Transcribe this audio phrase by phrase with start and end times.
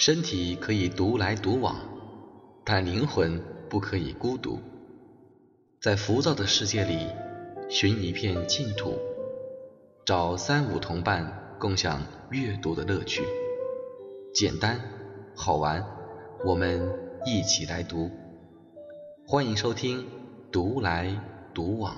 [0.00, 1.76] 身体可以独来独往，
[2.64, 4.58] 但灵魂不可以孤独。
[5.78, 7.06] 在浮躁的世界里，
[7.68, 8.98] 寻一片净土，
[10.06, 13.22] 找三五同伴，共享阅读的乐趣。
[14.32, 14.80] 简单
[15.36, 15.84] 好玩，
[16.46, 16.80] 我们
[17.26, 18.10] 一起来读。
[19.26, 19.98] 欢迎收听
[20.50, 21.14] 《独来
[21.52, 21.94] 独往》。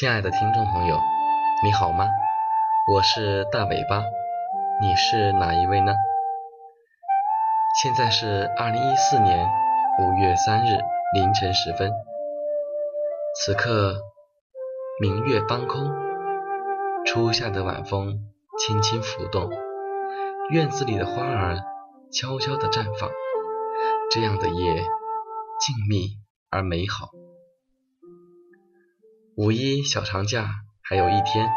[0.00, 0.98] 亲爱的听众朋友，
[1.62, 2.08] 你好吗？
[2.90, 4.02] 我是大尾巴，
[4.80, 5.92] 你是哪一位呢？
[7.82, 9.46] 现在是二零一四年
[9.98, 10.78] 五月三日
[11.12, 11.92] 凌晨时分，
[13.44, 14.00] 此刻
[15.02, 15.90] 明月当空，
[17.04, 18.20] 初夏的晚风
[18.58, 19.50] 轻轻拂动，
[20.48, 21.58] 院子里的花儿
[22.10, 23.10] 悄悄地绽放，
[24.10, 24.76] 这样的夜
[25.60, 26.16] 静谧
[26.48, 27.10] 而美好。
[29.36, 30.44] 五一小长假
[30.82, 31.48] 还有一天，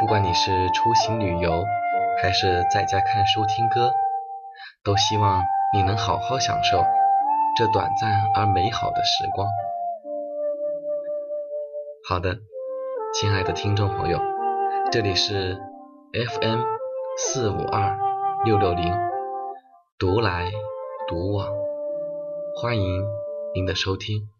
[0.00, 1.64] 不管你是出行旅游，
[2.22, 3.92] 还是在家看书听歌，
[4.82, 5.42] 都希望
[5.74, 6.82] 你能好好享受
[7.56, 9.46] 这短暂而美好的时光。
[12.08, 12.38] 好的，
[13.14, 14.18] 亲爱的听众朋友，
[14.90, 15.60] 这里是
[16.12, 16.62] FM
[17.18, 17.98] 四五二
[18.44, 18.92] 六六零，
[19.98, 20.50] 独来
[21.06, 21.48] 独往，
[22.56, 23.04] 欢迎
[23.54, 24.35] 您的收听。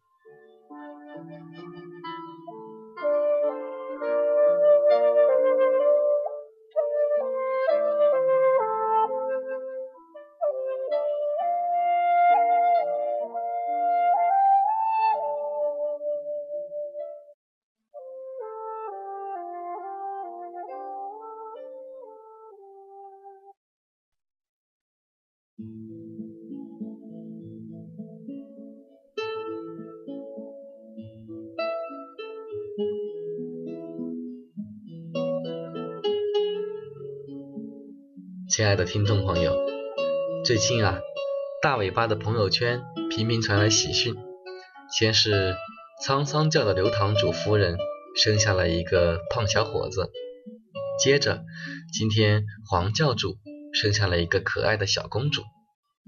[38.56, 39.54] 亲爱的听众朋友，
[40.42, 40.98] 最近啊，
[41.60, 42.80] 大尾巴的朋友圈
[43.10, 44.14] 频频传来喜讯，
[44.98, 45.54] 先是
[46.02, 47.76] 沧桑教的刘堂主夫人
[48.16, 50.10] 生下了一个胖小伙子，
[50.98, 51.44] 接着
[51.92, 53.36] 今天黄教主
[53.74, 55.42] 生下了一个可爱的小公主。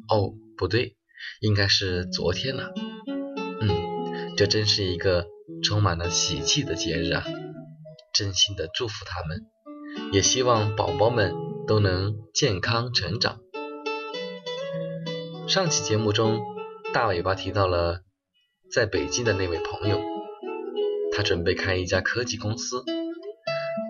[0.09, 0.97] 哦，不对，
[1.43, 2.73] 应该是昨天了。
[3.61, 5.27] 嗯，这真是一个
[5.63, 7.27] 充满了喜气的节日啊！
[8.15, 9.43] 真心的祝福他们，
[10.13, 11.48] 也希望宝宝们。
[11.69, 13.41] 都能健康成长。
[15.47, 16.41] 上期节目中，
[16.95, 18.01] 大尾巴提到了
[18.73, 20.01] 在北京的那位朋友，
[21.13, 22.83] 他准备开一家科技公司，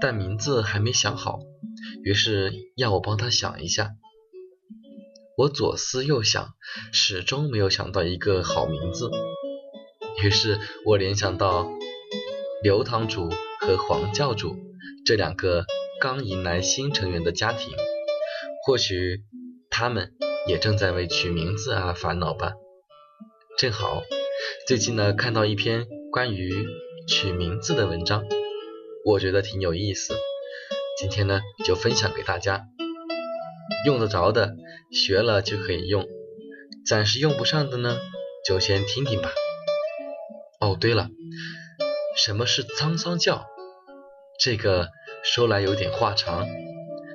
[0.01, 1.39] 但名字还没想好，
[2.03, 3.93] 于是要我帮他想一下。
[5.37, 6.55] 我左思右想，
[6.93, 9.09] 始终没有想到一个好名字，
[10.25, 11.71] 于是我联想到
[12.61, 13.29] 刘堂主
[13.61, 14.57] 和黄教主
[15.07, 15.65] 这两个。
[16.01, 17.73] 刚迎来新成员的家庭，
[18.65, 19.25] 或许
[19.69, 20.13] 他们
[20.47, 22.53] 也正在为取名字而烦恼吧。
[23.59, 24.05] 正好
[24.69, 26.55] 最近呢看到一篇关于
[27.09, 28.23] 取名字的文章，
[29.05, 30.15] 我觉得挺有意思，
[31.01, 32.67] 今天呢就分享给大家。
[33.85, 34.55] 用得着的
[34.93, 36.07] 学了就可以用，
[36.87, 37.99] 暂时用不上的呢
[38.47, 39.33] 就先听听吧。
[40.61, 41.09] 哦，对了，
[42.17, 43.49] 什么是沧桑教？
[44.39, 44.91] 这个。
[45.25, 46.47] 说来有点话长，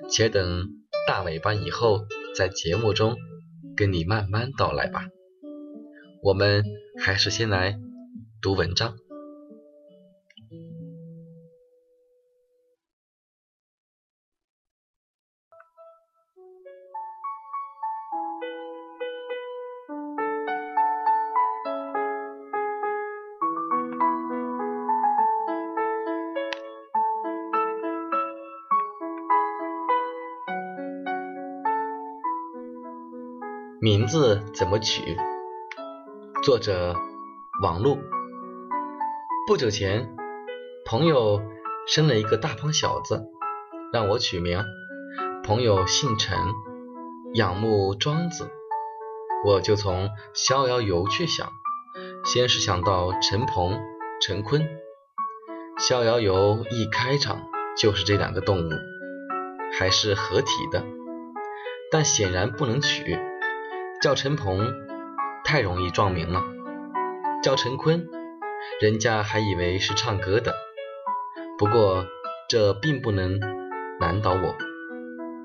[0.10, 0.68] 且等
[1.08, 2.06] 大尾巴以后
[2.36, 3.16] 在节目中
[3.76, 5.06] 跟你慢慢道来吧。
[6.22, 6.64] 我们
[7.04, 7.80] 还是先来
[8.42, 8.96] 读文章。
[33.84, 35.18] 名字怎么取？
[36.42, 36.96] 作者
[37.62, 37.98] 王璐。
[39.46, 40.16] 不久前，
[40.86, 41.42] 朋友
[41.86, 43.26] 生了一个大胖小子，
[43.92, 44.64] 让我取名。
[45.44, 46.38] 朋友姓陈，
[47.34, 48.50] 仰慕庄子，
[49.46, 51.52] 我就从逍遥游去想。
[52.24, 53.78] 先是想到陈鹏、
[54.22, 54.66] 陈坤。
[55.78, 57.42] 逍遥游一开场
[57.76, 58.70] 就是这两个动物，
[59.78, 60.86] 还是合体的，
[61.92, 63.20] 但显然不能取。
[64.04, 64.60] 叫陈鹏
[65.46, 66.44] 太容易撞名了，
[67.42, 68.10] 叫陈坤
[68.82, 70.54] 人家还以为是唱歌的。
[71.58, 72.06] 不过
[72.50, 73.40] 这并不能
[74.02, 74.58] 难倒我，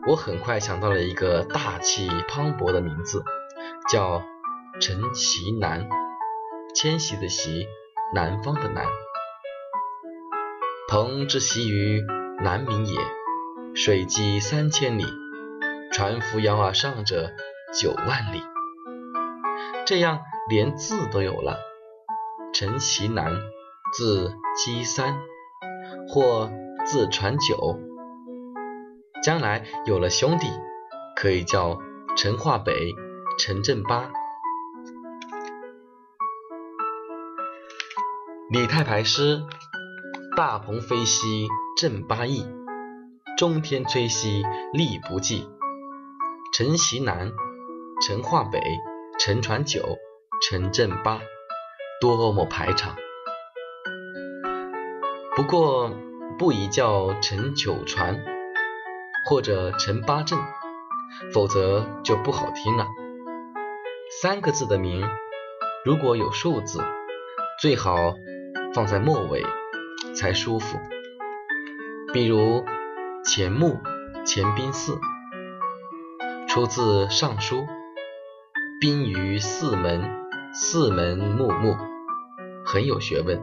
[0.08, 3.22] 我很快想到了一个大气磅礴的名字，
[3.92, 4.24] 叫
[4.80, 5.88] 陈其南，
[6.74, 7.68] 迁徙的徙，
[8.12, 8.84] 南方的南。
[10.88, 12.04] 鹏之徙于
[12.42, 12.98] 南冥也，
[13.76, 15.06] 水击三千里，
[15.92, 17.30] 船扶摇而上者
[17.72, 18.42] 九万里。
[19.86, 21.58] 这样连字都有了，
[22.52, 23.32] 陈其南，
[23.92, 25.18] 字积三，
[26.08, 26.50] 或
[26.86, 27.78] 字传九。
[29.22, 30.48] 将来有了兄弟，
[31.16, 31.78] 可以叫
[32.16, 32.94] 陈化北、
[33.38, 34.10] 陈振八。
[38.50, 39.42] 李太白诗：
[40.36, 42.46] 大鹏飞兮振八翼，
[43.36, 44.42] 中天摧兮
[44.72, 45.48] 力不济。
[46.54, 47.32] 陈其南，
[48.00, 48.60] 陈化北。
[49.20, 49.98] 陈传九，
[50.40, 51.20] 陈正八，
[52.00, 52.94] 多么排场！
[55.34, 55.90] 不过
[56.38, 58.24] 不宜叫陈九传
[59.26, 60.38] 或者陈八正，
[61.34, 62.86] 否则就不好听了。
[64.22, 65.04] 三个字的名，
[65.84, 66.80] 如果有数字，
[67.60, 68.14] 最好
[68.72, 69.44] 放在末尾
[70.14, 70.78] 才舒服。
[72.12, 72.64] 比如
[73.24, 73.80] 钱穆、
[74.24, 74.96] 钱宾四，
[76.46, 77.56] 出自《尚书》。
[78.80, 80.08] 宾于四门，
[80.52, 81.76] 四门木木，
[82.64, 83.42] 很有学问。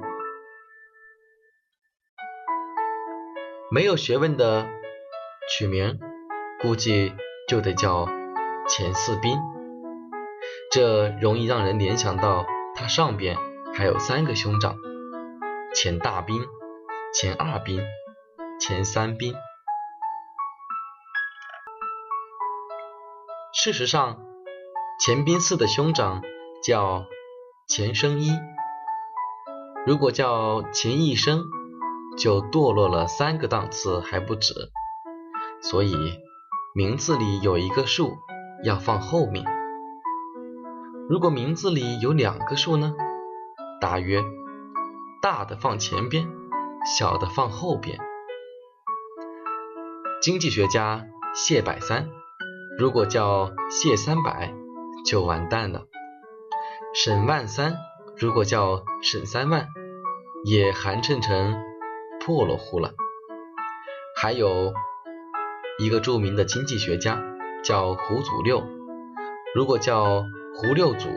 [3.69, 4.65] 没有学问的
[5.49, 5.99] 取名，
[6.61, 7.13] 估计
[7.49, 8.05] 就得叫
[8.69, 9.37] 钱四宾，
[10.71, 13.35] 这容易让人联想到他上边
[13.73, 14.77] 还有三个兄长：
[15.73, 16.47] 钱大宾、
[17.13, 17.81] 钱二宾、
[18.57, 19.35] 钱三宾。
[23.53, 24.34] 事实上。
[24.97, 26.21] 钱宾四的兄长
[26.63, 27.05] 叫
[27.67, 28.31] 钱生一，
[29.85, 31.43] 如果叫钱一生，
[32.17, 34.53] 就堕落了三个档次还不止。
[35.61, 35.93] 所以
[36.73, 38.13] 名字里有一个数
[38.63, 39.45] 要放后面。
[41.09, 42.93] 如果名字里有两个数呢？
[43.81, 44.23] 大约
[45.21, 46.29] 大的放前边，
[46.97, 47.99] 小的放后边。
[50.21, 51.05] 经济学家
[51.35, 52.09] 谢百三，
[52.79, 54.55] 如果叫谢三百。
[55.05, 55.85] 就完蛋了。
[56.93, 57.77] 沈万三
[58.17, 59.67] 如果叫沈三万，
[60.43, 61.61] 也寒碜成
[62.19, 62.93] 破落户了。
[64.17, 64.73] 还有
[65.77, 67.21] 一个著名的经济学家
[67.63, 68.63] 叫胡祖六，
[69.53, 70.23] 如果叫
[70.55, 71.09] 胡六祖，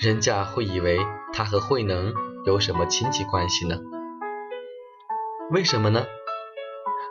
[0.00, 0.98] 人家会以为
[1.32, 2.14] 他和慧能
[2.46, 3.78] 有什么亲戚关系呢？
[5.50, 6.06] 为什么呢？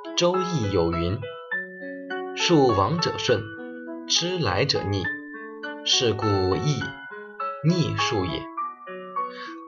[0.17, 1.19] 《周易》有云
[2.35, 3.43] ：“数往者顺，
[4.07, 5.03] 知来者逆。”
[5.85, 6.25] 是故
[6.55, 6.81] 易
[7.67, 8.41] 逆数也，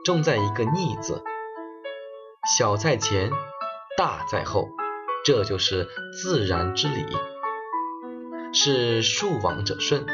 [0.02, 1.22] 重在一个逆字，
[2.56, 3.30] 小在前，
[3.98, 4.66] 大在后，
[5.26, 5.86] 这就是
[6.22, 7.04] 自然之理。
[8.54, 10.06] 是数往者顺，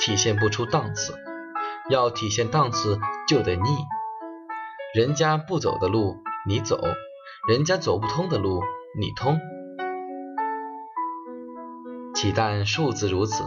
[0.00, 1.14] 体现不出档次，
[1.90, 2.98] 要体现档次
[3.28, 3.68] 就得逆。
[4.94, 6.80] 人家不走的路你走，
[7.46, 8.62] 人家走不通的路
[8.98, 9.38] 你通。
[12.14, 13.44] 岂但数字如此。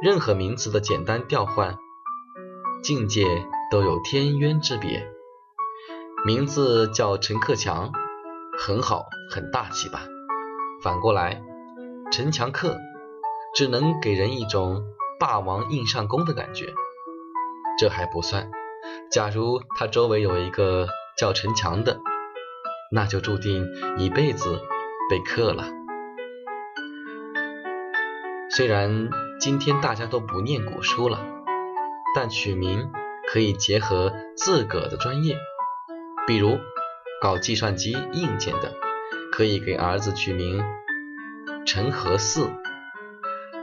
[0.00, 1.76] 任何名词的简单调换，
[2.84, 3.24] 境界
[3.68, 5.10] 都有天渊之别。
[6.24, 7.90] 名字叫陈克强，
[8.56, 10.02] 很好，很大气吧？
[10.84, 11.42] 反过来，
[12.12, 12.78] 陈强克
[13.56, 14.84] 只能给人一种
[15.18, 16.72] 霸王硬上弓的感觉。
[17.80, 18.52] 这还不算，
[19.10, 20.86] 假如他周围有一个
[21.18, 21.98] 叫陈强的，
[22.92, 23.66] 那就注定
[23.98, 24.60] 一辈子
[25.10, 25.77] 被克了。
[28.58, 29.08] 虽然。
[29.38, 31.24] 今天大家都不念古书了，
[32.12, 32.90] 但取名
[33.32, 35.36] 可以结合自个的专业，
[36.26, 36.58] 比如
[37.22, 38.74] 搞计算机硬件的，
[39.30, 40.60] 可以给儿子取名
[41.64, 42.48] 陈和四；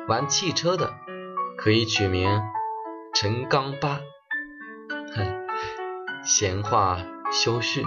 [0.08, 0.94] 玩汽车的，
[1.58, 2.42] 可以取名
[3.14, 4.00] 陈刚八。
[5.14, 5.46] 哼，
[6.24, 7.00] 闲话
[7.34, 7.84] 休叙。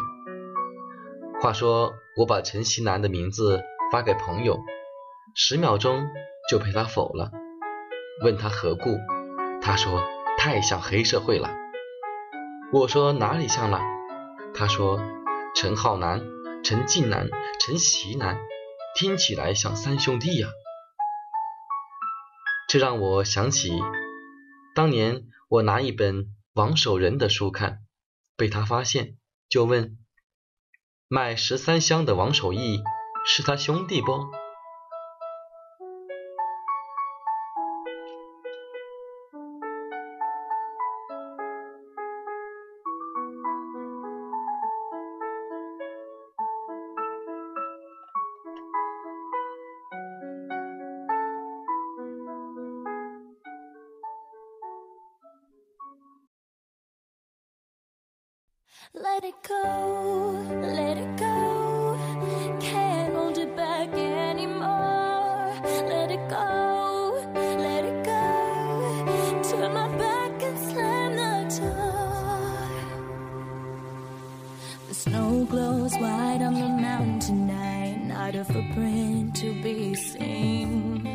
[1.41, 4.59] 话说我把陈锡南的名字发给朋友，
[5.35, 6.07] 十秒钟
[6.49, 7.31] 就被他否了。
[8.23, 8.99] 问他何故，
[9.61, 10.03] 他说
[10.39, 11.51] 太像黑社会了。
[12.73, 13.81] 我说哪里像了？
[14.55, 15.01] 他说
[15.55, 16.21] 陈浩南、
[16.65, 17.29] 陈近南、
[17.61, 18.39] 陈习南，
[18.99, 20.49] 听起来像三兄弟呀。
[22.69, 23.73] 这让我想起
[24.75, 27.81] 当年我拿一本王守仁的书看，
[28.37, 29.17] 被他发现，
[29.49, 29.97] 就问
[31.09, 32.83] 卖十三香的王守义
[33.25, 34.27] 是他兄弟不？
[58.95, 61.99] Let it go, let it go.
[62.59, 65.53] Can't hold it back anymore.
[65.87, 69.43] Let it go, let it go.
[69.51, 72.57] Turn my back and slam the door.
[74.89, 77.99] The snow glows white on the mountain tonight.
[78.05, 81.07] Not a footprint to be seen.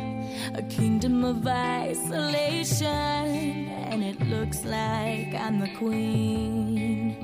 [0.54, 7.23] A kingdom of isolation, and it looks like I'm the queen.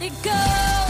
[0.00, 0.89] Let it go,